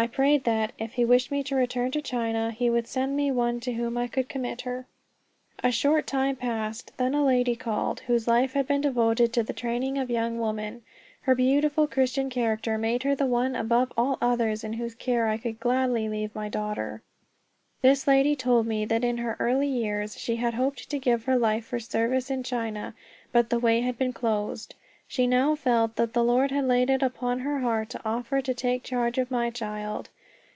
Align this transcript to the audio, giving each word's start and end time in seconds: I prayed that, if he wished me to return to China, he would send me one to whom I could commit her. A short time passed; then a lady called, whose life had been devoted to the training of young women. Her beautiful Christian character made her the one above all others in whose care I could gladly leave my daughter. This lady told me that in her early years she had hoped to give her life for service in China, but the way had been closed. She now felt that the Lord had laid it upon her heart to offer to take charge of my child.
I 0.00 0.06
prayed 0.06 0.44
that, 0.44 0.74
if 0.78 0.92
he 0.92 1.04
wished 1.04 1.32
me 1.32 1.42
to 1.42 1.56
return 1.56 1.90
to 1.90 2.00
China, 2.00 2.52
he 2.52 2.70
would 2.70 2.86
send 2.86 3.16
me 3.16 3.32
one 3.32 3.58
to 3.58 3.72
whom 3.72 3.98
I 3.98 4.06
could 4.06 4.28
commit 4.28 4.60
her. 4.60 4.86
A 5.64 5.72
short 5.72 6.06
time 6.06 6.36
passed; 6.36 6.92
then 6.98 7.14
a 7.16 7.24
lady 7.24 7.56
called, 7.56 7.98
whose 8.02 8.28
life 8.28 8.52
had 8.52 8.68
been 8.68 8.80
devoted 8.80 9.32
to 9.32 9.42
the 9.42 9.52
training 9.52 9.98
of 9.98 10.08
young 10.08 10.38
women. 10.38 10.82
Her 11.22 11.34
beautiful 11.34 11.88
Christian 11.88 12.30
character 12.30 12.78
made 12.78 13.02
her 13.02 13.16
the 13.16 13.26
one 13.26 13.56
above 13.56 13.92
all 13.96 14.18
others 14.22 14.62
in 14.62 14.74
whose 14.74 14.94
care 14.94 15.26
I 15.26 15.36
could 15.36 15.58
gladly 15.58 16.08
leave 16.08 16.32
my 16.32 16.48
daughter. 16.48 17.02
This 17.82 18.06
lady 18.06 18.36
told 18.36 18.68
me 18.68 18.84
that 18.84 19.02
in 19.02 19.16
her 19.18 19.36
early 19.40 19.66
years 19.66 20.16
she 20.16 20.36
had 20.36 20.54
hoped 20.54 20.88
to 20.90 20.98
give 21.00 21.24
her 21.24 21.36
life 21.36 21.64
for 21.64 21.80
service 21.80 22.30
in 22.30 22.44
China, 22.44 22.94
but 23.32 23.50
the 23.50 23.58
way 23.58 23.80
had 23.80 23.98
been 23.98 24.12
closed. 24.12 24.76
She 25.10 25.26
now 25.26 25.54
felt 25.54 25.96
that 25.96 26.12
the 26.12 26.22
Lord 26.22 26.50
had 26.50 26.66
laid 26.66 26.90
it 26.90 27.00
upon 27.02 27.38
her 27.38 27.60
heart 27.60 27.88
to 27.90 28.00
offer 28.04 28.42
to 28.42 28.52
take 28.52 28.82
charge 28.84 29.16
of 29.16 29.30
my 29.30 29.48
child. 29.48 30.10